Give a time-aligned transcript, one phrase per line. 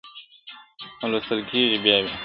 [1.01, 2.13] او لوستل کيږي بيا بيا.